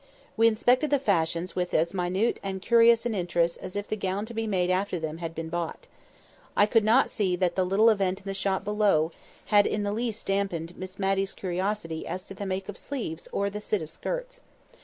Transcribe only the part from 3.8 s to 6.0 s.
the gown to be made after them had been bought.